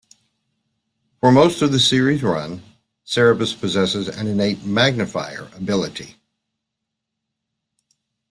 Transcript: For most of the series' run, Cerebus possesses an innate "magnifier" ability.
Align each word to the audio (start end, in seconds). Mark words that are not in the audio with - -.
For 1.19 1.31
most 1.31 1.61
of 1.61 1.71
the 1.71 1.79
series' 1.79 2.23
run, 2.23 2.63
Cerebus 3.05 3.53
possesses 3.53 4.07
an 4.09 4.25
innate 4.25 4.63
"magnifier" 4.65 5.47
ability. 5.53 6.15